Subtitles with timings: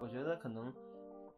[0.00, 0.72] 我觉得可能，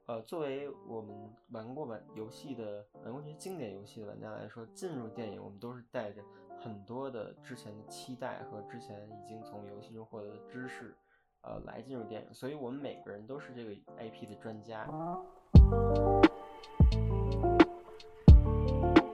[0.06, 1.16] 呃，作为我们
[1.50, 6.22] 玩过玩游戏的、玩过一些经典游戏的玩家来说，进入电影我们都是带着
[6.60, 10.94] 很多的之前的期待和之前已经从游戏中获得的知识，
[11.42, 12.34] 呃，来进入电影。
[12.34, 14.86] 所以我们每个人都是这个 IP 的专家。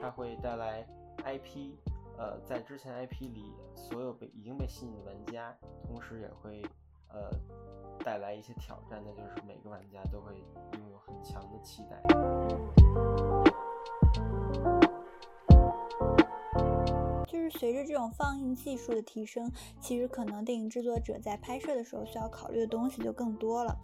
[0.00, 0.86] 它会带来
[1.24, 1.76] IP，
[2.16, 5.56] 呃，在之前 IP 里所有被已经被吸引的玩家，
[5.86, 6.62] 同时也会
[7.08, 7.30] 呃
[8.04, 10.32] 带来一些挑战，那就是每个玩家都会
[10.78, 12.00] 拥有很强的期待。
[17.26, 23.76] 就是随着这种放映技术的提升，其实可能电影制作者在拍摄的时候需要考虑的东西就更多了。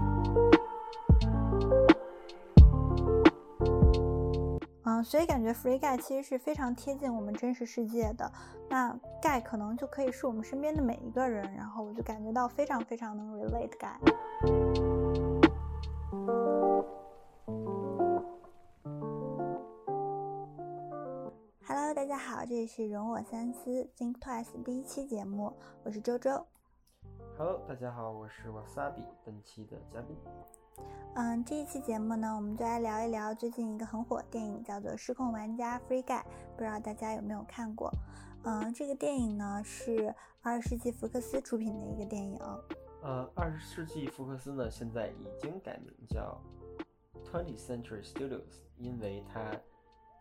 [5.02, 8.30] 所以感觉 Free Guy 其实是非常贴近我们真实世界的。
[8.68, 8.92] 那
[9.22, 13.96] Guy 可能就可以是我们身边的每一个人，然后我就感觉到非常非常能 relate Guy。
[21.66, 25.52] Hello，大家好，这里是容我三思 Think Twice 第一期节目，
[25.84, 26.46] 我是周周。
[27.38, 30.16] Hello，大家好，我是 Wasabi，本期的嘉宾。
[31.14, 36.22] 嗯，这一期节目呢，我们就来聊一聊最近一个很火的电影，叫做《失控玩家 Free Guy》，
[36.56, 37.92] 不知道大家有没有看过？
[38.44, 42.38] 嗯，这个电影呢是二十世纪福克斯出品的一个电影。
[43.02, 46.40] 呃，二十世纪福克斯呢，现在已经改名叫
[47.24, 49.50] Twentieth Century Studios，因为它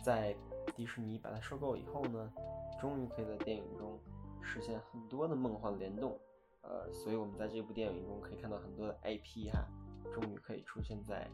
[0.03, 0.35] 在
[0.75, 2.33] 迪士尼把它收购以后呢，
[2.81, 3.99] 终于可以在电影中
[4.41, 6.17] 实现很多的梦幻联动。
[6.61, 9.65] 呃，所以我们在这部电影中可以看到很多的 IP 哈。
[10.13, 11.27] 终于可以出现在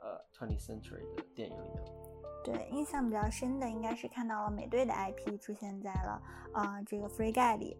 [0.00, 1.84] 呃 Twenty Century 的电影里面。
[2.44, 6.20] 对，印象比较深的应该是看到了美队的 IP 出现在了
[6.52, 7.76] 啊这个 Free Guy 里。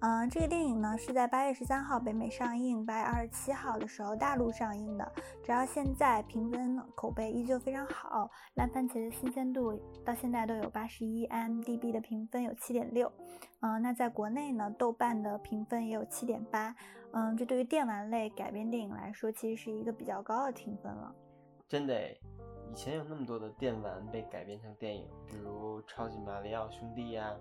[0.00, 5.12] 嗯，这个电影呢是在八月十三号北美上映，八月二十七号的时候大陆上映的。
[5.42, 9.72] 直到现在评分口碑依旧非常好，烂番茄的新鲜度
[10.04, 13.10] 到现在都有八十一，IMDB 的评分有七点六。
[13.60, 16.74] 嗯，那在国内呢，豆瓣的评分也有七点八。
[17.12, 21.14] 嗯，这对于电玩类改编电影来说，其实是一个比较高的评分了。
[21.68, 21.94] 真的，
[22.74, 27.32] 以前有那么多的电玩被改编成电影，比如《超级马里奥兄弟》呀，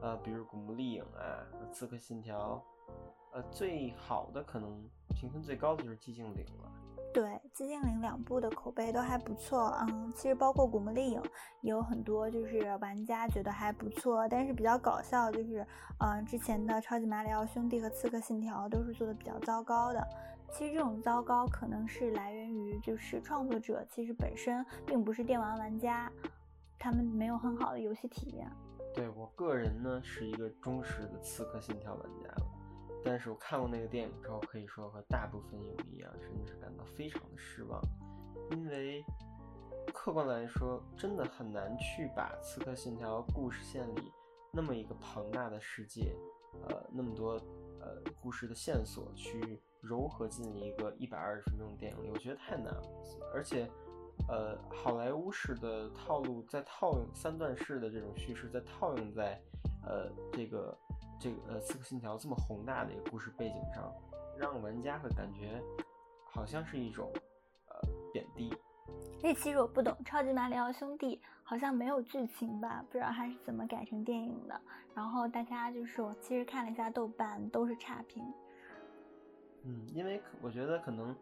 [0.00, 2.56] 呃，比如《古墓丽影》啊，《刺客信条》，
[3.34, 4.82] 呃，最好的可能
[5.14, 6.72] 评分最高的就是《寂静岭》了。
[7.12, 11.20] 对《寂静岭》两部的口碑都还不错，嗯，其实包括《古墓丽影》
[11.60, 15.66] 也有很多就是玩家觉得还不错，但是比较搞笑就是，
[15.98, 20.02] 嗯，之前的《超级马里奥兄弟》和《刺客信条》都是做的比较糟糕的。
[20.50, 26.10] 其实这种糟糕可能是来源于就是创作者其实本身并不是电玩玩家，
[26.78, 28.50] 他们没有很好的游戏体验。
[28.94, 32.28] 对我个人呢是一个忠实的《刺客信条》玩家。
[33.04, 37.82] 但是我看过那个电影之后，可以说和大部分影迷一样，甚至是感到非常的失望，
[38.52, 39.04] 因为
[39.92, 44.12] 客观来说，真的很难去把《刺客信条》故事线里
[44.52, 46.14] 那么一个庞大的世界，
[46.68, 47.32] 呃，那么多
[47.80, 52.82] 呃故事的线索去糅合进一个一百二十分钟的电影里，我觉得太难了。
[53.34, 53.68] 而且，
[54.28, 59.40] 呃，好莱坞式的套路在套用三段式的这种叙事，在套用在
[59.84, 60.78] 呃这个。
[61.22, 63.94] 这个呃，《刺客信条》这么宏大的一个故事背景上，
[64.36, 65.62] 让玩家会感觉
[66.24, 67.12] 好像是一种
[67.68, 68.52] 呃贬低。
[69.22, 72.84] 哎，其实我不懂，《超级马里奥兄弟》好像没有剧情吧？
[72.90, 74.60] 不知道它是怎么改成电影的。
[74.96, 78.20] 然后大家就是我其实看了一下豆瓣，都是差评。
[79.62, 81.14] 嗯，因为我觉得可能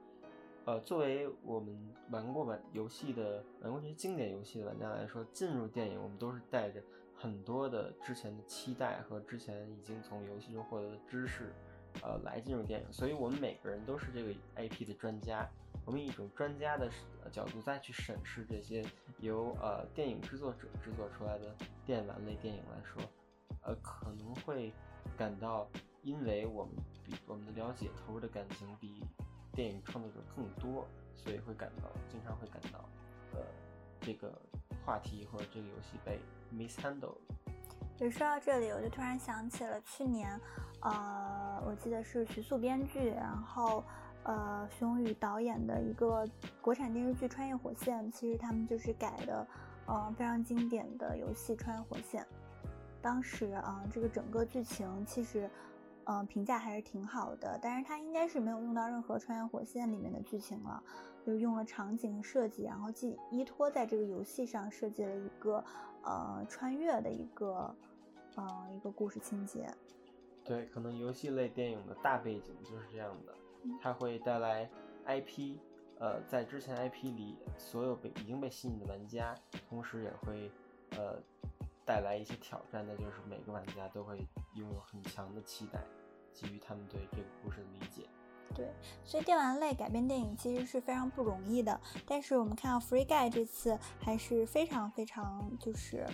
[0.65, 1.79] 呃，作为我们
[2.11, 6.83] 玩过玩游戏的、玩过这些经典游戏的玩家来说，进入电影我们都是带着。
[7.21, 11.53] 很多的之前的期待和之前已经从游戏中获得的知识，
[12.03, 15.47] 呃，来进入电影，所以我们每个人都是这个 IP 的专家。
[15.85, 16.91] 我们以一种专家的
[17.31, 18.83] 角度再去审视这些
[19.19, 21.55] 由呃电影制作者制作出来的
[21.85, 23.03] 电玩类电影来说，
[23.65, 24.73] 呃，可能会
[25.15, 25.69] 感到，
[26.03, 26.75] 因为我们
[27.05, 29.05] 比我们的了解投入的感情比
[29.53, 32.83] 电影创作者更多，所以会感到经常会感到，
[33.35, 33.43] 呃，
[34.01, 34.33] 这个
[34.87, 36.19] 话题或者这个游戏被。
[36.53, 37.17] mishandle。
[37.97, 40.41] 就说到这里，我就突然想起了去年，
[40.81, 43.85] 呃，我记得是徐素编剧，然后
[44.23, 46.27] 呃熊宇导演的一个
[46.61, 49.47] 国产电视剧《穿越火线》，其实他们就是改的，
[49.87, 52.23] 嗯，非常经典的游戏《穿越火线》。
[53.03, 55.49] 当时啊，这个整个剧情其实。
[56.07, 60.83] 嗯，评价还是挺好的，但是它应该是没有用到任何穿越火线里面的剧情了，
[61.25, 65.63] 就用了场景设计，然后既依托在这个游戏上设计了一个
[66.03, 67.75] 呃穿越的一个
[68.37, 69.69] 呃一个故事情节。
[70.45, 73.35] 对，可能游戏类电影的大背景就是这样的，
[73.81, 74.69] 它会带来
[75.07, 75.59] IP，
[75.99, 79.35] 呃，在之前 IP 里所有被已经被吸引的玩家，
[79.69, 80.51] 同时也会
[80.97, 81.21] 呃
[81.85, 85.85] 带来一些挑战，那就是每个玩家都会拥有很强的期待，
[86.33, 88.09] 基于他们对这个故事的理解。
[88.55, 88.69] 对，
[89.05, 96.07] 所以电玩类改编电影其实是非常不容易的，但是我们看到 Free Guy 这次还是非常非常就是。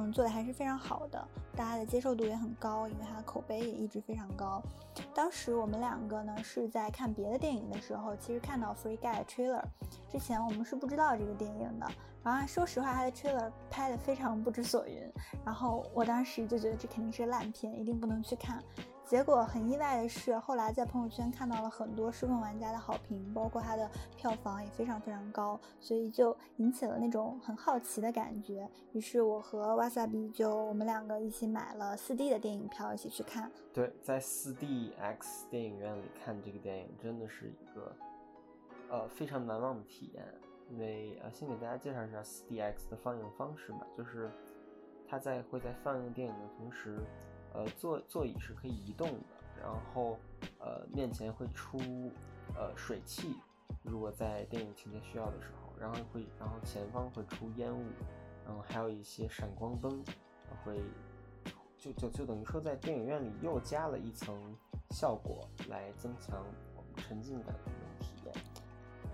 [0.00, 4.62] 嗯，做的还是非常好的，大家的接受度也很高，因为它的口碑也一直非常高。
[5.12, 9.64] 当时我们两个呢是在看别的电影的时候，其实看到 Free Guy trailer，
[10.08, 11.90] 之前我们是不知道这个电影的。
[12.22, 15.02] 然后说实话，它的 trailer 拍的非常不知所云，
[15.44, 18.62] 然后我当时就觉得这肯定是烂片，一定不能去看。
[19.08, 28.68] 结果很意外的是，后来在朋友圈看到了很多《失控玩家》的好评，包括它的票房也非常非常高，所以就引起了那种很好奇的感觉。
[28.92, 33.50] 于是我和瓦萨比就我们两个一起买了 4D 的电影票，一起去看。
[33.72, 37.96] 对，在 4DX 电影院里看这个电影，真的是一个
[38.90, 40.22] 呃非常难忘的体验。
[40.68, 44.30] 因为呃，先给大家介绍一下 4DX 的放映方式吧，就是
[45.08, 46.98] 它在会在放映电影的同时。
[47.58, 49.24] 呃，座座椅是可以移动的，
[49.60, 50.16] 然后
[50.60, 51.76] 呃，面前会出
[52.54, 53.34] 呃水汽，
[53.82, 57.84] 如果在电影情节需要的时候，然后会，然后前方会出烟雾，
[58.46, 60.00] 然后还有一些闪光灯，
[60.64, 60.80] 会
[61.76, 64.36] 就就就等于说在电影院里又加了一层
[64.90, 66.46] 效果，来增强
[66.76, 68.32] 我们沉浸感的这种体验。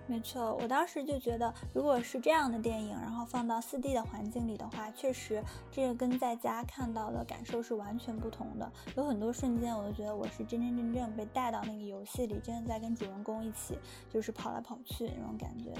[0.07, 8.71] 没错，我当时就觉得，如果是这样的电影，然后放到 4D 的环境里的话，确实这个跟在家看到的感受是完全不同的。
[8.97, 13.79] 有很多瞬间，我都觉得我是真真正正被带到那个游戏里，真的在跟主人公一起，
[14.11, 15.73] 就是跑来跑去那种感觉。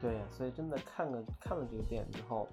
[0.00, 2.46] 对，所以真的看了看了这个电影之后，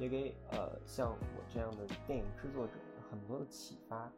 [0.00, 2.72] 也给呃像我这样的电影制作者
[3.08, 4.10] 很多的启发，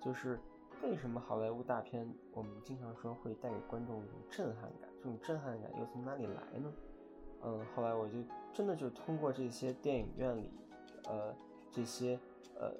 [0.00, 0.40] 就是
[0.82, 4.90] 为什么好莱坞大片我们经常说会带给观众一种震撼感。
[5.02, 6.72] 这种震撼感又从哪里来呢？
[7.42, 8.18] 嗯，后来我就
[8.54, 10.48] 真的就通过这些电影院里，
[11.08, 11.34] 呃，
[11.72, 12.16] 这些
[12.54, 12.72] 呃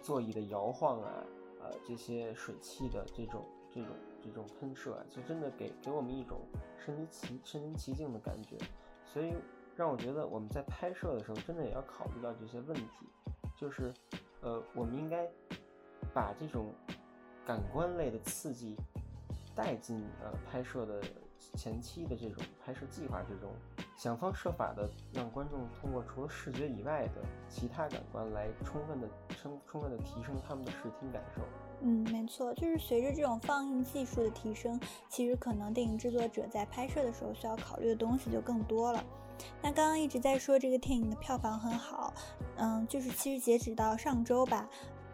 [0.00, 1.24] 座椅的摇晃啊，
[1.62, 3.90] 呃，这些水汽的这种这种
[4.20, 6.40] 这种喷射啊，就真的给给我们一种
[6.76, 8.58] 身临其身临其境的感觉。
[9.06, 9.32] 所以
[9.76, 13.06] 让我觉得我们在拍摄的时候，真的也要考虑到这些问题，
[13.56, 13.94] 就是
[14.40, 15.30] 呃，我们应该
[16.12, 16.74] 把这种
[17.46, 18.74] 感官类的刺激
[19.54, 21.00] 带进呃拍摄的。
[21.54, 23.50] 前期的这种拍摄计划之中，
[23.96, 31.42] 想方设法的让观众通过除了视觉以外的其他感官来充分的充充分的提升他们的视听感受。
[31.82, 39.04] 嗯，没错，就是随着这种放映技术的提升，其实可能电影制作者在拍摄的时候需要考虑的东西就更多了。
[39.60, 42.14] 那刚刚一直在说这个电影的票房很好，
[42.56, 44.68] 嗯，就是其实截止到上周吧。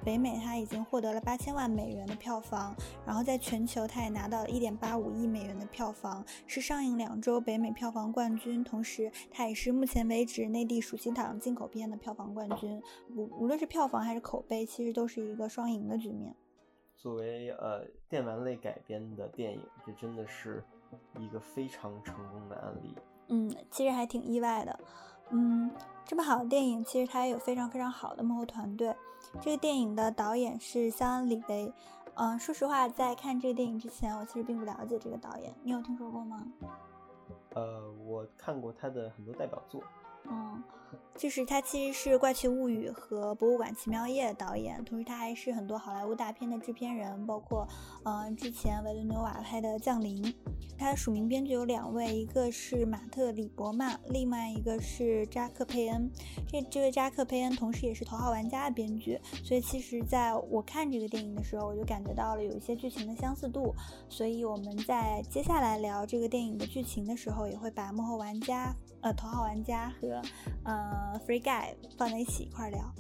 [0.04, 2.74] 北美它已经获得了八千万美元的票房，
[3.06, 12.82] 然后在全球它也拿到了一点八五亿美元的票房，是上映两周北美票房冠军，同时它也是目前为止内地暑期档进口片的票房冠军。
[13.14, 16.34] 无无论是票房还是口碑，其实都是一个双赢的局面。
[16.96, 20.62] 作为呃电玩类改编的电影，这真的是
[21.18, 22.94] 一个非常成功的案例。
[23.28, 24.78] 嗯，其实还挺意外的。
[25.30, 25.70] 嗯，
[26.04, 28.94] 这么好的电影，其实它也有非常非常好的幕后团队。
[29.40, 31.72] 这个电影的导演是肖恩·李维。
[32.14, 35.54] 嗯，说实话，在看这个电影之前，我其实并不了解这个导演。
[35.62, 36.44] 你有听说过吗？
[37.54, 39.82] 呃，我看过他的很多代表作。
[40.28, 40.62] 嗯，
[41.16, 47.66] 就是他其实是《怪奇物语》和《博物馆奇妙夜》的导演，同时他还是很多好莱坞大片的制片人，包括
[48.04, 50.22] 嗯之前维伦纽瓦拍的《降临》。
[50.78, 56.10] 他的署名编剧有两位，一个是马特·里伯曼，另外一个是扎克·佩恩。
[56.48, 63.74] 这这位扎克·佩恩同时也是《头号玩家》的编剧，所以其实在我看这个电影的时候，我就感觉到了有一些剧情的相似度。
[64.08, 68.74] 所以我们在接下来聊这个电影的剧情的时候，也会把幕后玩家。
[69.02, 70.22] 呃，头号玩家和
[70.64, 72.92] 呃 Free Guy 放在一起一块聊。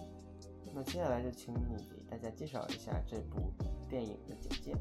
[0.72, 3.52] 那接下来就请你给大家介绍一下这部
[3.88, 4.74] 电影的简介。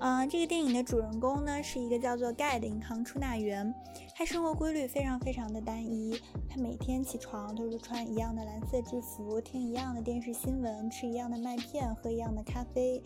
[0.00, 3.72] 嗯，这个电影的主人公呢是一个叫做 Guy 的银行出纳员，
[4.14, 13.02] 他生活规律非常非常的单一，他每天起床都是穿一样的蓝色制服，听一样的电视新闻，吃一样的麦片，喝一样的咖啡，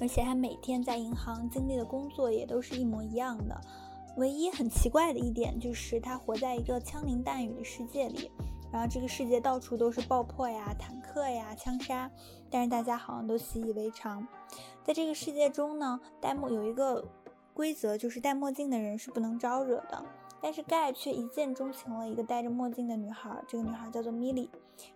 [0.00, 3.60] 而且他每天在银行经历的工作也都是一模一样的。
[4.16, 8.30] 唯一很奇怪的一点就是，他活在一个枪林弹雨的世界里，
[8.70, 12.10] 然后这个世界到处都是爆破呀、坦克呀、枪杀，
[12.50, 14.26] 但是大家好像都习以为常。
[14.84, 17.04] 在这个世界中呢，戴墨有一个
[17.54, 20.04] 规则，就是戴墨镜的人是不能招惹的。
[20.44, 24.48] 但是盖却一见钟情了一个戴着墨镜的女孩，这个女孩叫做 Milly。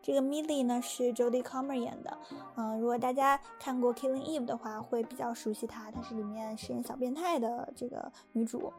[0.03, 2.19] 这个 Milly 呢是 Jodie Comer 演的，
[2.57, 8.73] 嗯，如果大家看过 Killing Eve 的话，会比较熟悉她，她是里面饰演小变态的这个女主。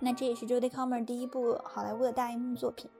[0.00, 2.90] 那这也是 Jodie Comer 第一部好莱坞的大荧幕作品。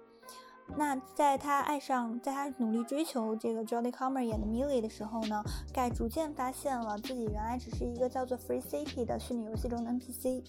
[0.76, 5.42] 那在他爱上，在他努力追求这个 Jodie Comer 演的 Milly 的时候呢，
[5.73, 10.45] 盖逐渐发现了自己原来只是一个叫做 Free City 的虚拟游戏中的 NPC。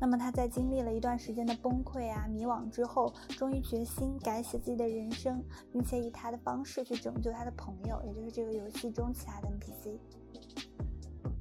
[0.00, 9.98] 那么他在经历了一段时间的崩溃啊、迷惘之后，终于决心改写自己的人生，并且以他的方式去拯救他的朋友，也就是这个游戏中其他的 NPC。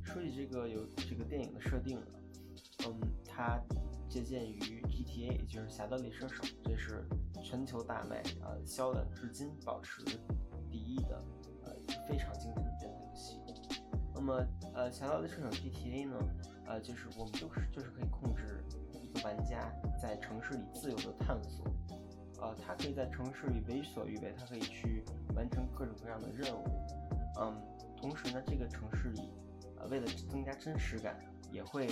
[0.03, 1.97] 说起这个游这个电影的设定，
[2.85, 3.57] 嗯，它
[4.09, 7.05] 借鉴于 GTA，也就是《侠盗猎车手》，这是
[7.43, 10.03] 全球大卖，呃，销量至今保持
[10.71, 11.21] 第一的，
[11.65, 11.73] 呃，
[12.07, 13.39] 非常经典的电子游戏。
[14.15, 14.33] 那么，
[14.73, 16.17] 呃，《侠盗猎车手》GTA 呢，
[16.65, 19.71] 呃，就是我们就是就是可以控制一个玩家
[20.01, 21.65] 在城市里自由的探索，
[22.41, 25.03] 呃，他可以在城市里为所欲为，他可以去
[25.35, 26.65] 完成各种各样的任务，
[27.39, 27.61] 嗯，
[27.95, 29.29] 同时呢，这个城市里，
[29.77, 31.19] 呃，为了增加真实感，
[31.51, 31.87] 也会。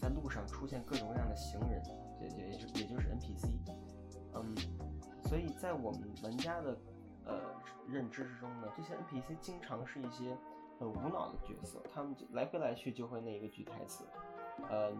[0.00, 1.82] 在路上出现各种各样的行人，
[2.20, 3.48] 也也也就也就是 NPC，
[4.34, 4.54] 嗯，
[5.24, 6.76] 所以在我们玩家的
[7.26, 7.38] 呃
[7.86, 10.36] 认知之中呢，这些 NPC 经常是一些
[10.78, 14.04] 很无脑的角色，他们就来回来去就会那一个句台词，
[14.70, 14.90] 呃，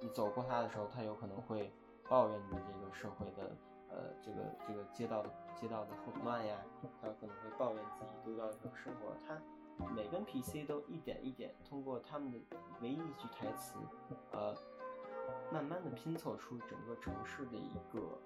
[0.00, 1.72] 你走过他的时候，他有可能会
[2.08, 3.56] 抱怨你这个社会的
[3.88, 6.56] 呃这个这个街道的街道的混乱呀，
[7.02, 9.36] 他有可能会抱怨自己独到的生活，他。
[9.88, 12.38] 每个 NPC 都一点一点通过他们的
[12.80, 13.74] 唯一一句台词，
[14.32, 14.54] 呃，
[15.52, 18.18] 慢慢的拼凑出整个城市的一个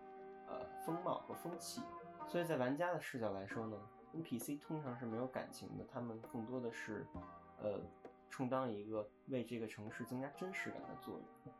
[0.48, 1.82] 呃风貌和风气。
[2.26, 3.76] 所以在玩家的视角来说呢
[4.14, 7.06] ，NPC 通常是没有感情的，他们更多的是
[7.60, 7.80] 呃
[8.30, 11.54] 充当一个为这个城市增加真实感的作用。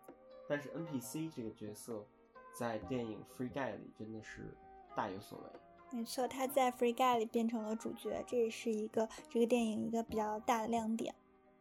[0.49, 2.05] 但是 NPC 这个角色
[2.53, 4.55] 在电影《Free Guy》里真的是
[4.95, 5.47] 大有所为。
[5.95, 11.15] 没错，他在《Free Guy》里变成了主角，这也是一个这个电影一个比较大的亮点。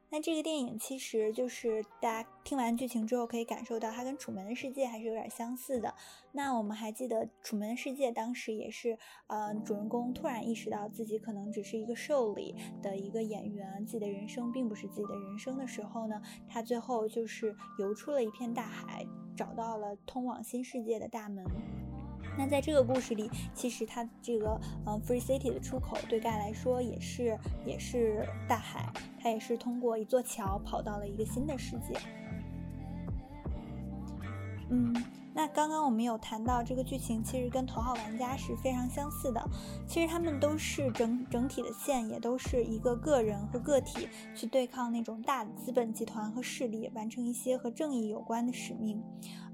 [0.10, 5.94] 那这个电影其实就是大家听完剧情之后可以感受到，它跟《楚门的世界》还是有点相似的。
[6.32, 8.98] 那我们还记得《楚门的世界》当时也是，
[9.28, 19.06] 呃，主人公突然意识到自己可能只是一个 show 里的一个演员，自己的人生并不是自己的人生的时候呢，他最后就是游出了一片大海，
[19.38, 21.46] 找到了通往新世界的大门。
[22.38, 31.94] 那在这个故事里，其实它这个嗯，Free City 的出口对盖来说也是也是大海，它也是通过一座桥跑到了一个新的世界。
[34.70, 34.92] 嗯，
[35.36, 39.40] 那刚刚我们有谈到这个剧情，其实跟《头号玩家》是非常相似的。
[39.88, 49.00] 其实他们都是整整体的线，也都是一个个人和个体去对抗那种大的资本集团和势力，完成一些和正义有关的使命。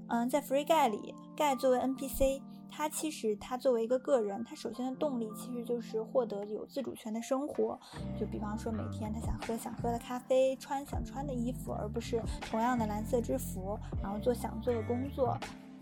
[0.08, 2.40] 嗯，在 Free Guy 里，盖作为 NPC。
[2.70, 7.78] 他其实，他作为一个个人，他首先的动力其实就是获得有自主权的生活。
[8.18, 15.36] 就比方说，每天他想喝想喝的咖啡，穿想穿的衣服，而不是同样的蓝色制服，然后做想做的工作。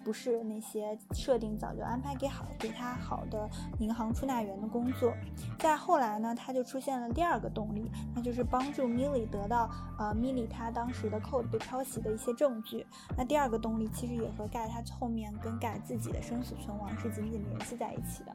[0.09, 3.47] 不是那些设定早就安排给好给他好的
[3.79, 5.13] 银行出纳员的工作。
[5.59, 12.87] 再后来呢，他就出现了第二个动力，那就是帮助 Milly 得到呃 Milly 他当时的 code 被抄袭的一些证据。
[13.19, 18.35] 那第二个动力其实也和盖他后面跟盖自己的生死存亡是紧紧联系在一起的。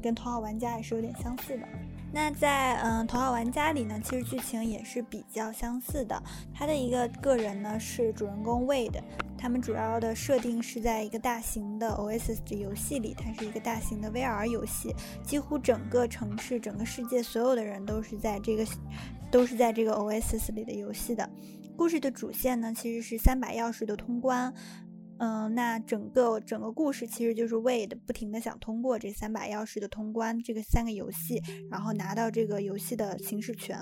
[0.00, 1.66] 跟头号玩家也是有点相似的。
[2.12, 6.22] 那在嗯头号玩家里呢，其实剧情也是比较相似的。
[6.54, 9.00] 他的一个个人呢是主人公 Wade，
[9.38, 18.66] 他们主要的设定是在一个大型的 OSS 的游戏里，它是一个大型的 VR 游戏，几乎整个城市、整个世界所有的人都是在这个
[19.30, 21.28] 都是在这个 OSS 里的游戏的。
[21.76, 24.52] 故事的主线呢其实是三把钥匙的通关。
[25.18, 33.78] 嗯，那整个整个故事其实就是 Wade 不停的想通过这三把钥匙的通关，这个三个游戏，然后拿到这个游戏的行使权。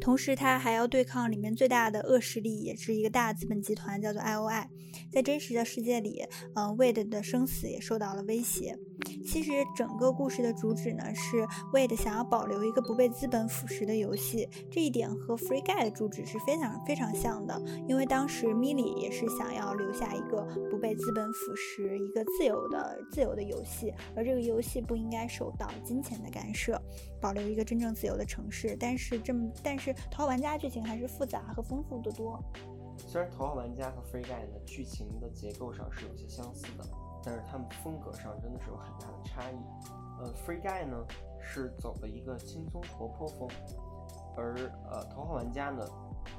[0.00, 4.66] 同时，他还要对抗里面最大的恶势力，也是一个大资本集团，叫做 IOI。
[5.12, 8.78] 在真实的世界里，嗯，Wade 的生死也受到了威胁。
[9.26, 14.48] 其实，整个故事的主旨呢，是 Wade 想要保留一个不被资本腐蚀的游戏。
[14.70, 17.60] 这一点和 Free Guy 的主旨是非常非常像的。
[17.88, 26.80] 因为当时 Milly 也是想要留下一个不被资本腐蚀、一个自由的自由的游戏，而这个游戏不应该受到金钱的干涉，
[27.20, 28.76] 保留一个真正自由的城市。
[28.78, 32.38] 但是这么，但是《头号玩家》剧情还是复杂和丰富的多。
[32.96, 36.84] 虽然《头号玩家》和《Free Guy》的剧情的结构上是有些相似的，
[37.24, 39.56] 但是他们风格上真的是有很大的差异。
[40.20, 40.96] 呃，《Free Guy》呢
[41.40, 43.48] 是走了一个轻松活泼风，
[44.36, 44.54] 而
[44.90, 45.84] 呃《头号玩家》呢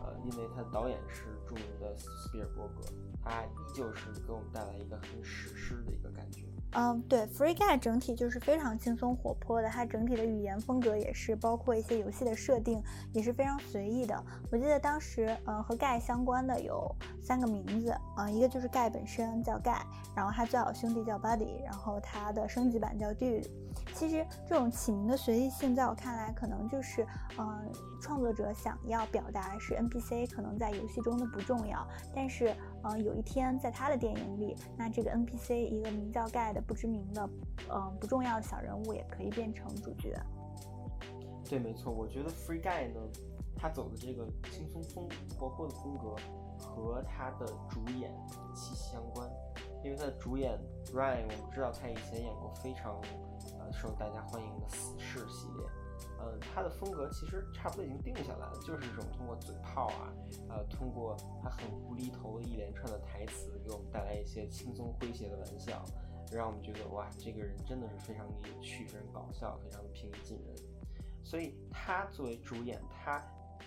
[0.04, 2.82] 呃，因为他的导演是著名的斯皮尔伯格，
[3.24, 6.42] 他依旧是给我们带来一个很史诗的一个感觉。
[6.78, 14.22] 嗯，对，Free Guy 整体就是非常轻松活泼的，它整体的语言风格也是，包括一些游戏的设定也是非常随意的。
[14.52, 19.80] 我记得当时，嗯，和 Guy 相关的有三个名字，啊，一个就是 Guy 本身叫 Guy，
[20.14, 23.48] 然后他最好兄弟叫 Buddy，然后他的升级版叫 Dude。
[23.94, 37.30] 其实这种起名的随意性，在我看来，可能就是，嗯，创作者想要表达是 NPC 可能在游戏中的不重要，但是，嗯，有一天在他的电影里，那这个 NPC 一个名叫 Guy 的不知名的，
[37.70, 40.14] 嗯，不重要的小人物也可以变成主角。
[41.50, 43.00] 对，没错，我觉得 Free Guy 呢，
[43.56, 46.16] 他走的这个轻松风活泼的风格，
[46.60, 48.12] 和他的主演
[48.56, 49.30] 息息相关，
[49.84, 50.60] 因为他的主演
[50.94, 52.94] Ryan，我们知道他以前演过非常
[53.60, 53.66] 呃。
[53.74, 55.68] 受大家欢迎的死侍系列，
[56.20, 60.14] 嗯，他的风格其实差不多已经定下来了，就是这种通过嘴炮啊，
[60.50, 65.84] 呃，通过他很无厘头的一连串的台词，给我们带来一些轻松诙谐的玩笑，
[66.32, 70.56] 让我们觉得哇，这个人真的是非常的有趣，非常搞笑，非常平易近人。
[71.24, 73.20] 所以他作为主演，他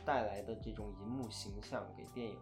[0.05, 2.39] 带来的这种银幕形象给电影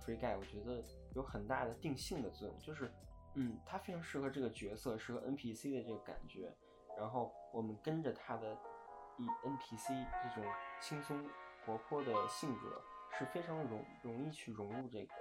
[0.04, 0.84] 《Free Guy》，我觉得
[1.14, 2.92] 有很大的定性的作用，就是，
[3.34, 6.54] 嗯，他非常适合这个角色，适合 NPC 的这个感觉。
[6.96, 8.58] 然后我们跟着他的
[9.18, 11.22] 以 NPC 这种轻松
[11.64, 12.80] 活泼的性格，
[13.18, 15.14] 是非常容容易去融入这个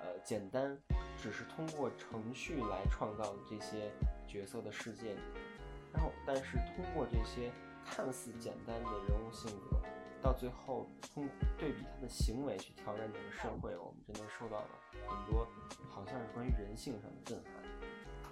[0.00, 0.78] 呃简单，
[1.16, 3.90] 只是通过程序来创造的这些
[4.26, 5.20] 角色的世界里。
[5.92, 7.52] 然后，但是通过这些
[7.84, 9.76] 看似简单的人物性格，
[10.22, 14.68] 到最后通对比他的行为去挑战整个社会，我们真的受到了
[15.06, 15.46] 很多
[15.90, 17.61] 好像是关于人性上的震撼。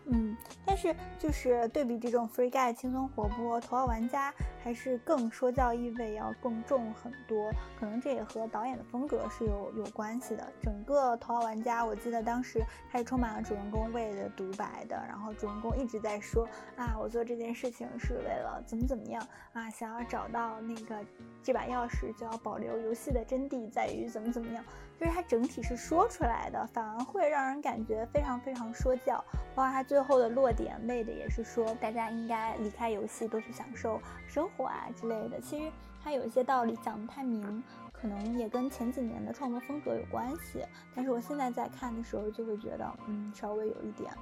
[0.06, 7.52] 嗯，但是就是对比这种 Free Guy 轻松活泼，头号玩家还是更说教意味要更重很多。
[7.78, 10.44] 可能这也和导演的风格是有有关系的。
[10.60, 20.96] 整个头号玩家，我记得当时还是充满了主人公为的独白的，然后主人公一直在说啊，我做这件事情是为了怎么怎么样啊，想要找到那个
[21.42, 24.64] 这把钥匙，就要保留游戏的真谛在于怎么怎么样。
[25.00, 29.16] 就是它整体是说出来的，反而会让人感觉非常非常说教。
[29.54, 35.40] 包括它最后的落点，为的也是说大家应该离开游戏，多去享受生活啊之类的。
[35.40, 35.72] 其实
[36.04, 40.62] 它有一些道理讲得太明，可能也跟前几年的创作风格有关系。
[40.94, 44.12] 但是我现在在看的时候，就会觉得，嗯，稍微有一点，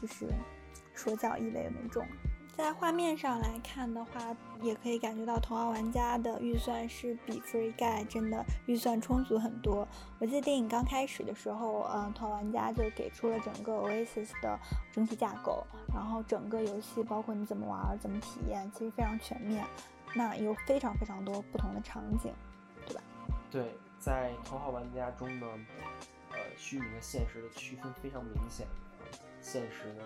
[0.00, 0.28] 就是
[0.94, 2.06] 说教意味有点重。
[2.58, 9.86] 在画面上来看的话，也可以感觉到《头号玩家》的预算是比《Free Guy》真的预算充足很多。
[10.18, 14.58] 我记得电影刚开始的时候，嗯，《头号玩家》就给出了整个 Oasis 的
[14.90, 19.64] 整体架构，然后整个游戏包括你怎么玩、怎么体验，其实非常全面。
[20.16, 22.34] 那有非常非常多不同的场景，
[22.86, 23.02] 对吧？
[23.52, 25.46] 对，在《头号玩家》中呢，
[26.32, 28.66] 呃，虚拟和现实的区分非常明显。
[29.40, 30.02] 现实呢，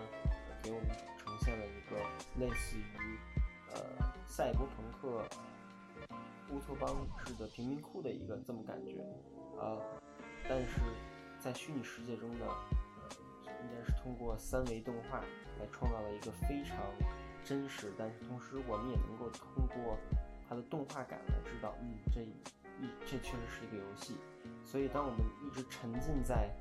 [0.61, 0.89] 给我们。
[1.33, 1.97] 呈现了一个
[2.39, 3.17] 类似于
[3.73, 3.81] 呃
[4.27, 5.23] 赛博朋克
[6.51, 9.03] 乌托邦式的贫民窟的一个这么感觉，
[9.57, 9.81] 呃，
[10.47, 10.79] 但是
[11.39, 15.19] 在虚拟世界中呢，呃，应该是通过三维动画
[15.59, 16.77] 来创造了一个非常
[17.43, 19.97] 真实，但是同时我们也能够通过
[20.47, 22.31] 它的动画感来知道，嗯，这一
[23.07, 24.17] 这确实是一个游戏。
[24.63, 26.51] 所以当我们一直沉浸在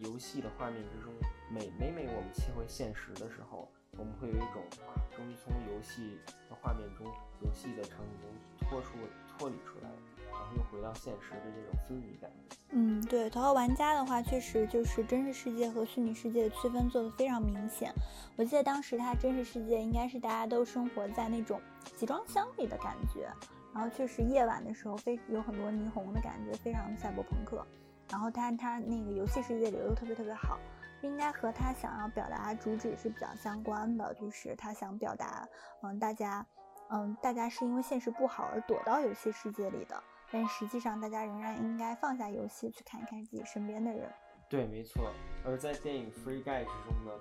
[0.00, 1.12] 游戏的画面之中，
[1.50, 3.70] 每每每我们切回现实的时候。
[3.96, 7.06] 我们会有一种啊，终于从游戏的画面中、
[7.40, 8.90] 游戏的场景中脱出、
[9.28, 9.88] 脱离出来，
[10.30, 12.30] 然后又回到现实的这种分离感。
[12.70, 17.92] 嗯，对，头号玩家的话，确实就是真实世界和虚拟世界的区分做得非常明显。
[18.36, 21.60] 我记得当时它真实世界应该是大家都生活在那种
[21.96, 23.30] 集装箱里的感觉，
[23.72, 27.64] 然后确实夜晚的时候非有很多霓虹的感觉，非常赛博朋克。
[28.10, 30.58] 然后它它那个游戏世界里又特别特别好。
[31.04, 35.46] 应该和他想要表达主旨是比较相关的，就是他想表达，
[35.82, 36.44] 嗯，大家，
[36.88, 44.10] 嗯，大家是因为现实不好而躲到游戏世界里的，但实际上大家仍然应该放下游戏，去看一看自己身边的人。
[44.48, 45.12] 对，没错。
[45.44, 47.12] 而在电影《Free Guy》之中呢，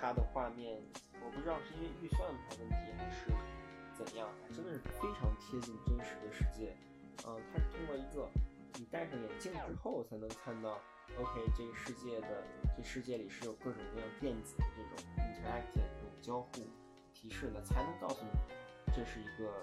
[0.00, 0.82] 它的画面，
[1.24, 3.30] 我不知道是因为预算的问题还是
[3.94, 6.76] 怎样，真的是非常贴近真实的世界。
[7.28, 8.28] 嗯，它是通过一个
[8.74, 10.76] 你戴上眼镜之后才能看到。
[11.16, 12.42] OK，这个世界的
[12.76, 16.62] 这世界里是有各种各样电子的这种 interactive 这种交互
[17.12, 18.30] 提示的，才能告诉你
[18.92, 19.62] 这是一个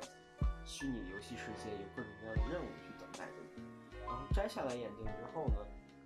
[0.64, 3.64] 虚拟游戏世界，有各种各样的任务去等待着你。
[4.06, 5.58] 然后摘下来眼镜之后呢，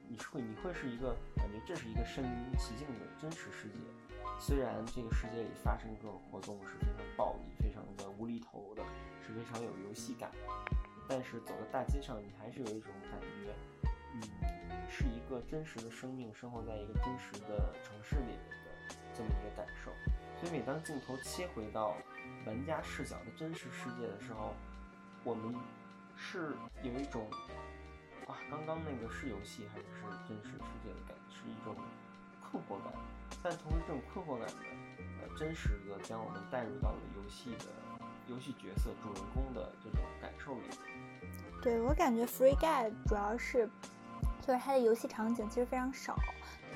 [0.10, 3.80] 你会你会是一个感觉这是一个身临其境的真实世界。
[4.40, 8.84] 虽然这个世界里发生各种活动是非常暴力、非常的无厘头的，
[9.26, 10.32] 是非常有游戏感，
[11.08, 13.54] 但是走在大街上，你还是有一种感觉。
[14.90, 19.92] 是一个真实的生命生活在一个真实的城市里面的这么一个感受。
[20.40, 21.96] 所以每当镜头切回到
[22.46, 24.54] 玩家视角的真实世界的时候，
[25.24, 25.56] 我们
[26.16, 27.26] 是有一种
[28.28, 29.86] 啊，刚刚那个是游戏还是
[30.28, 31.76] 真实世界的感，是一种
[32.42, 32.94] 困惑感。
[33.42, 34.64] 但同时，这种困惑感呢，
[35.22, 37.66] 呃，真实的将我们带入到了游戏的
[38.28, 40.64] 游戏角色主人公的这种感受里。
[41.62, 43.70] 对我感觉，Free Guy 主要是
[44.46, 46.16] 就是它的游戏场景其实非常少，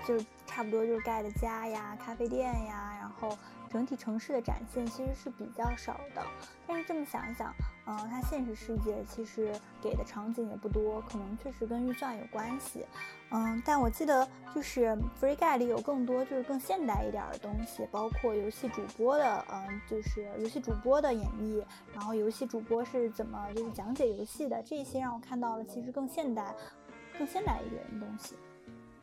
[0.05, 3.37] 就是差不多就是盖的家呀、咖啡店呀，然后。
[3.71, 6.25] 整体城市的展现其实是比较少的，
[6.65, 7.53] 但是这么想一想，
[7.85, 12.83] 嗯，它现实世界其实给的场景也不多，可能确实跟预算有关系，
[13.29, 26.55] 嗯，但我记得就是 Free Guy 里有更多就是更现代一点的东西，包括游戏主播的，嗯，就是游戏主播的演绎，然后游戏主播是怎么就是讲解游戏的，这些让我看到了其实更现代、
[27.19, 28.35] 更现代一点的东西。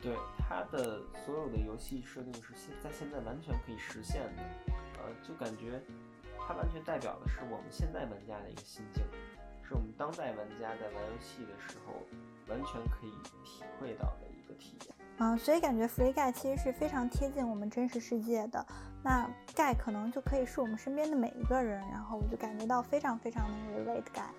[0.01, 4.43] 对它的所有的游戏设定是现在现在完全可以实现的，
[4.99, 5.81] 呃，就感觉
[6.39, 9.03] 它完全代表的是我们现在玩家的一个心境，
[9.63, 11.93] 是我们当代玩家在玩游戏的时候
[12.47, 13.11] 完全可以
[13.43, 14.95] 体会到的一个体验。
[15.17, 18.63] 嗯，所以感觉 Free Guy 其实是非常贴近我们真实世界的，
[19.03, 24.29] 那 Guy 可能就可以是我们身边的每一个人，然后我就感觉到非常非常能 relate Guy。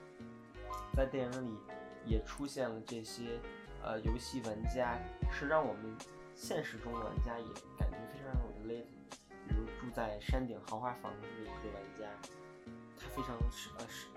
[0.97, 1.59] 在电影里
[2.07, 3.41] 也出现了这些。
[3.83, 4.99] 呃，游戏玩家
[5.31, 5.97] 是让我们
[6.35, 7.47] 现实中的玩家也
[7.79, 8.85] 感觉非常有 relate。
[9.47, 12.07] 比如住在山顶豪华房子的一个玩家，
[12.99, 14.09] 他非常是呃是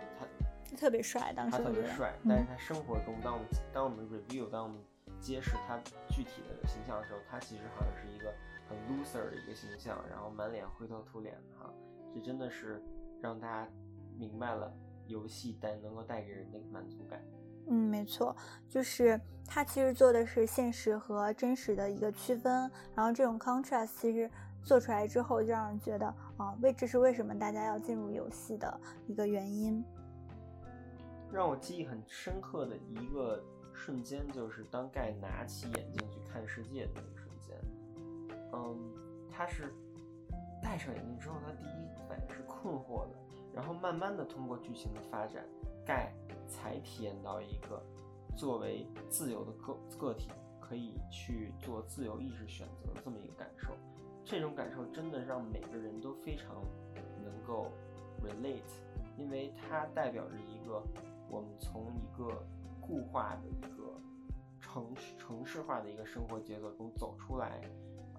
[0.70, 4.78] 他特别帅，当时他特别帅，但是他生活中，当我们当我们 review，当我们
[5.20, 5.78] 揭示他
[6.10, 8.34] 具体的形象的时候，他其实好像是一个
[8.68, 11.74] 很 loser 的一个形象，然后满脸灰头土脸的哈，
[12.14, 12.82] 这真的是
[13.22, 13.72] 让大家
[14.18, 14.74] 明白了
[15.08, 17.22] 游戏带能够带给人的满足感。
[17.68, 18.36] 嗯，没错，
[18.70, 24.30] 就是它其实做的是现实和真实的一个区分，然后这种 contrast 其实
[24.64, 29.84] 做出来之后，就让人觉得啊，为这是为什么大家要进入游戏的一个原因。
[31.32, 33.42] 让我记忆很深刻的一个
[33.74, 37.56] 瞬间，就是当盖拿起眼镜去看世界的那个瞬间。
[38.54, 38.78] 嗯，
[39.32, 39.74] 他是
[40.62, 43.16] 戴上眼镜之后，他第一反应是困惑的，
[43.54, 45.44] 然后慢慢的通过剧情的发展，
[45.86, 46.14] 盖。
[46.48, 47.82] 才体验到一个
[48.36, 53.70] 作为自由的个个体可以去做自由意志选择的这么一个感受，
[54.26, 56.62] 这种感受真的让每个人都非常
[57.24, 57.72] 能够
[58.22, 58.60] relate，
[59.18, 60.84] 因为它代表着一个
[61.30, 62.46] 我们从一个
[62.82, 63.94] 固化的一个
[64.60, 67.62] 城城市化的一个生活节奏中走出来，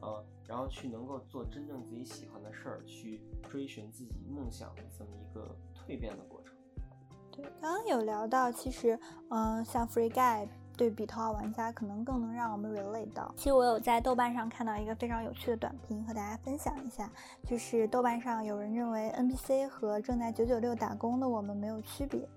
[0.03, 6.53] 呃，然后去能够做真正自己喜欢的事儿，去追寻自己梦想的这么一个蜕变的过程。
[7.31, 8.99] 对，刚刚有聊到，其实，
[9.31, 13.33] 嗯，像 Free Guy 对比头号玩家可能更能让我们 relate 到。
[13.37, 17.11] 其实我有在豆瓣上看到一个非常有趣的短评，和大家分享一下，
[17.47, 22.29] 就是豆瓣上有人认为 NPC 和正在九九六打工的我们没有区别。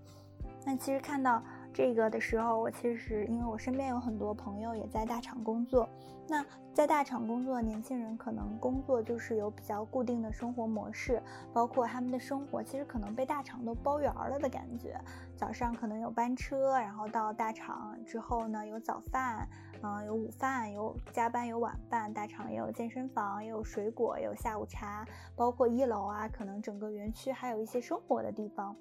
[0.63, 1.43] 那其实看到。
[1.75, 5.89] 这个的时候，我其实因为我身边有很多朋友也在大厂工作，
[6.25, 6.41] 那
[6.73, 14.97] 在大厂工作的年轻人可能工作就是有比较固定的生活模式，包括他们的生活其实可能被大厂都包圆了的感觉。
[15.35, 19.45] 早上可能有班车，然后到大厂之后呢，有早饭，
[19.83, 22.13] 嗯，有午饭，有加班，有晚饭。
[22.13, 28.73] 大厂也有健身房，也有水果，也有下午茶，包括一楼啊，可能整个园区还有一些生活的地方。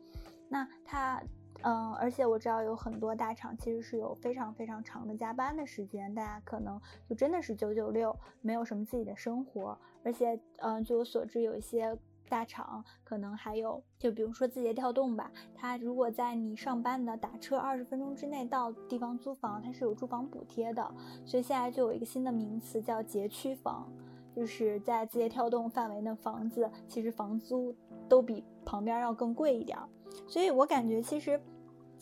[0.49, 1.21] 那他。
[1.67, 9.79] 嗯，而且我知道有很多大厂其实是有非常非常长的加班的时间，大家可能就真的是九九六，没有什么自己的生活。
[10.05, 11.97] 而且，嗯，据我所知，有一些
[12.29, 20.95] 大厂可能还有，就比如说字节跳动吧，它如果在你上班的打车二十分钟之内到地方租房，它是有住房补贴的。
[21.25, 23.91] 所以现在就有一个新的名词叫节区房，
[24.37, 27.75] 就是在字节跳动范围的房子，其实房租
[28.07, 29.79] 都比旁边要更贵一点。
[30.27, 31.41] 所以我感觉其实。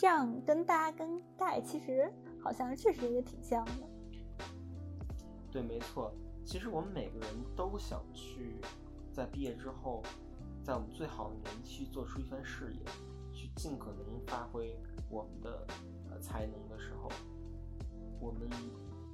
[0.03, 2.13] 这样跟大家跟戴其实
[2.43, 3.89] 好像确实也挺像的。
[5.49, 6.13] 对，没错。
[6.45, 8.57] 其实我们每个人都想去
[9.13, 10.03] 在毕业之后，
[10.61, 12.81] 在我们最好的年纪做出一番事业，
[13.33, 14.77] 去尽可能发挥
[15.09, 15.65] 我们的
[16.21, 17.09] 才能的时候，
[18.19, 18.51] 我们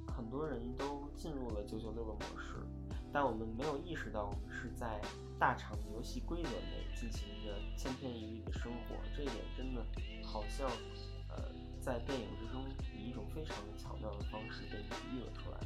[0.07, 2.65] 很多人都进入了九九六的模式，
[3.13, 4.99] 但我们没有意识到我们是在
[5.39, 9.81] 大厂的游戏规则内进行着千篇一律的生活，这一点真的。
[10.23, 10.69] 好像，
[11.29, 11.43] 呃，
[11.81, 12.63] 在电影之中
[12.95, 15.57] 以一种非常巧妙的方式被隐喻了出来。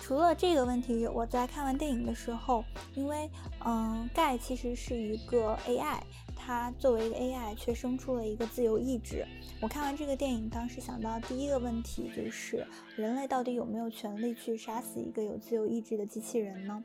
[0.00, 3.28] 除了这个问题，我在看完电影的时候，因为，
[3.64, 6.00] 嗯，盖其实是一个 AI，
[6.42, 9.26] 它作为一个 AI 却生出了一个自由意志。
[9.60, 16.82] 我看完这个电影，当时想到第一个问题就是：人类到底有没有权利去杀死一个有自由意志的机器人呢？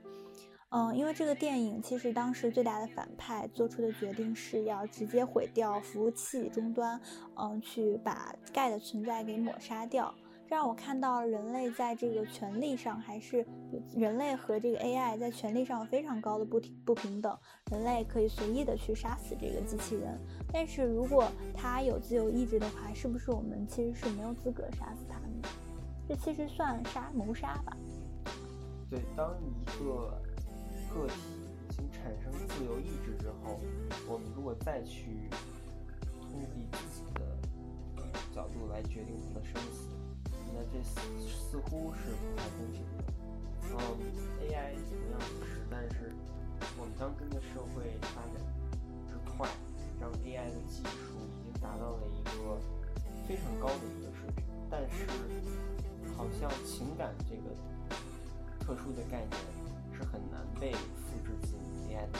[0.69, 6.99] 嗯，因为这个电影其实当时最大的反派做出的决定是要直接毁掉服务器终端，
[7.35, 10.13] 嗯，去把盖的存在给抹杀掉。
[10.47, 13.45] 这让我看到人类在这个权利上还是
[13.95, 17.35] 人类和这个 AI 在权利上有非常高的不不平等。
[17.71, 20.19] 人类可以随意的去杀死这个机器人，
[20.53, 25.25] 但是如果它有自由意志的话，是不是我们其实是没有资格杀死它的？
[26.07, 27.75] 这其实算杀谋杀吧？
[28.89, 30.21] 对，当一个
[30.93, 31.13] 个体
[31.67, 33.59] 已经产生自由意志之后，
[34.07, 35.27] 我们如果再去
[36.21, 37.21] 通过自己的
[38.31, 39.94] 角度来决定它的生死。
[40.55, 43.03] 那这似乎是不太公平的。
[43.67, 43.75] 嗯
[44.39, 46.13] ，AI 同样不是，但是
[46.79, 48.35] 我们当今的社会发展
[49.09, 49.49] 之快，
[49.99, 52.57] 让 AI 的技术已经达到了一个
[53.27, 54.45] 非常高的一个水平。
[54.71, 55.05] 但是，
[56.15, 57.51] 好像情感这个
[58.59, 59.31] 特殊的概念
[59.93, 62.19] 是很难被复制进 AI 的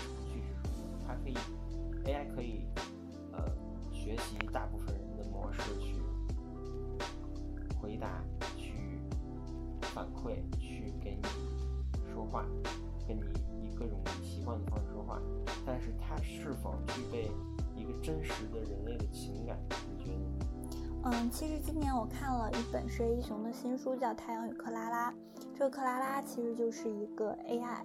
[21.31, 25.11] 其实今年我看了一本是一雄的新书，叫《太阳与克拉拉》。
[25.53, 27.83] 这个克拉拉其实就是一个 AI。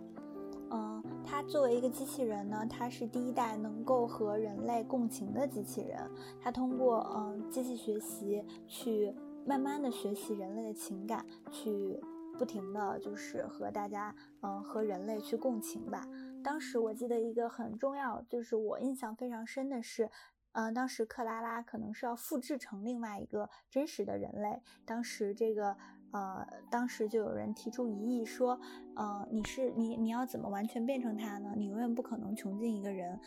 [0.70, 5.98] 嗯，它作为一个机器人呢，它是第一代能够和人类共情的机器人。
[6.40, 9.14] 它通过嗯机器学习去。
[9.46, 11.98] 慢慢的学习人类的情感，去
[12.38, 16.06] 不停的就是和大家，嗯，和人类去共情吧。
[16.44, 20.10] 当时我记得一个很重要，就是我印象非常深的是，
[20.52, 24.60] 嗯，当时克拉拉可能是要复制成另外一个真实的人类。
[24.84, 25.76] 当时这个，
[26.12, 28.60] 呃，当时就有人提出疑议说，
[28.96, 31.52] 呃，你是你你要怎么完全变成他呢？
[31.56, 33.20] 你永远不可能穷尽一个人。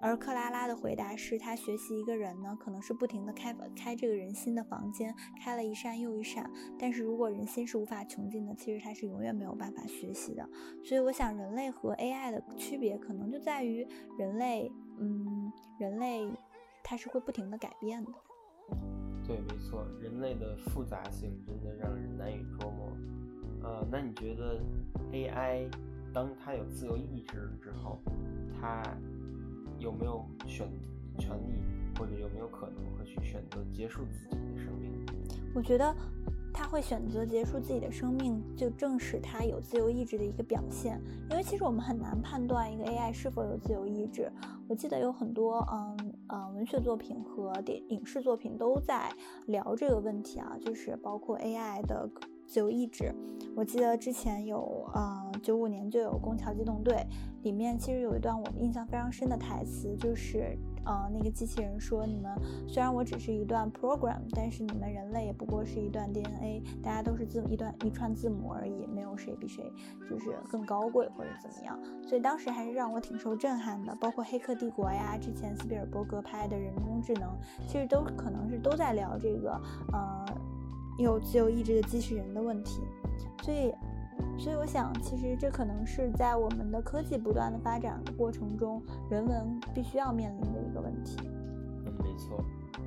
[0.00, 6.50] 而克拉拉的回答是，他学习一个人呢，可能是不停的开开这个人心的房间，开了一扇又一扇。
[6.78, 10.48] 但是如果人心是无法穷尽的，其实他是永远没有办法学习的。
[10.82, 13.86] 所以我想，人类和 AI 的区别可能就在于
[14.18, 16.26] 人类，嗯，人类
[16.82, 18.12] 它是会不停的改变的。
[19.26, 22.88] 对，没错，人类的复杂性真的让人难以捉摸。
[23.62, 24.58] 呃，那你觉得
[25.12, 25.70] AI
[26.14, 28.00] 当它有自由意志之后，
[28.58, 28.82] 它？
[29.80, 30.68] 有没有选
[31.18, 34.92] 权利，或者有没有可能会去选择结束自己的生命？
[35.54, 35.96] 我觉得
[36.52, 41.00] 他会选择结束自己的生命，就正是他有自由意志的一个表现。
[41.30, 44.30] 因为其实我们很难判断一个 AI 是否有自由意志。
[44.68, 49.10] 我记得有很多嗯呃文学作品和电影视作品都在
[49.46, 52.08] 聊这个问题啊，就是包括 AI 的。
[52.46, 53.14] 自由意志，
[53.54, 56.94] 我记得之前有，呃，九五年就有《宫桥机动队》，
[57.42, 62.30] 里面其实有一段我印象非常深的台词，就是，呃，那个机器人说：“你们
[62.68, 69.72] 虽然我只是一段 program，但是你们人类也不过是一段 DNA，大家都是字一段一串字母而已，没有谁比谁
[70.08, 73.96] 就是更高贵或者怎么样。”所以当时还是让我挺受震撼的。
[74.00, 77.30] 包括《黑客帝国》呀，之前斯皮尔伯格拍的人工智能，
[77.66, 79.60] 其实都可能是都在聊这个，
[79.92, 80.24] 呃。
[80.98, 82.82] 有自由意志的机器人的问题，
[83.42, 83.72] 所以，
[84.40, 91.18] 所以我想，其实这可能是在我们的科技不断的发展过程中，人文必须要面临的一个问题。
[91.84, 92.42] 嗯，没错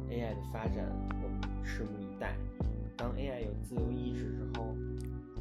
[0.10, 0.84] ，AI 的发展
[1.22, 2.36] 我们拭目以待。
[2.98, 4.76] 当 AI 有自由意志之后，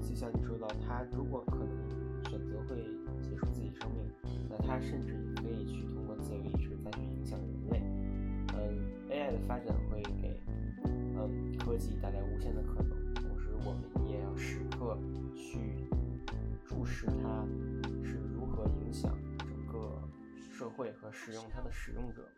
[0.03, 1.67] 就像你说到，它如果可能
[2.29, 2.85] 选择会
[3.23, 4.05] 结束自己生命，
[4.51, 7.83] 那它甚至也可以去通过自由意志再去影响人类。
[8.55, 10.39] 嗯，AI 的发展会给。
[10.85, 14.99] 嗯，科技带来无限的可能，同时我们也要时刻
[15.35, 15.82] 去
[16.93, 17.47] 注视它
[18.05, 19.99] 是如何影响整个
[20.51, 22.31] 社会和使用它的使用者们。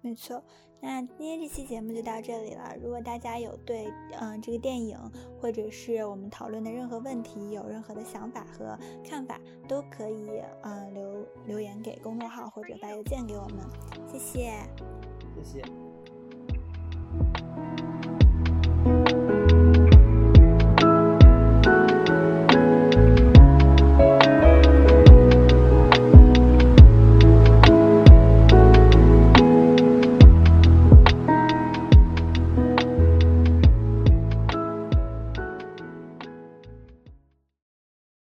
[0.00, 0.42] 没错，
[0.80, 2.74] 那今天这期节目就到这里了。
[2.82, 3.86] 如果大家有对
[4.18, 4.98] 嗯这个电影
[5.40, 13.58] 或者是我们讨论的任何问题有任何的想法和看法，都可以嗯留留言给公众号或者发邮件给我们。
[14.10, 14.50] 谢谢，
[15.36, 15.81] 谢谢。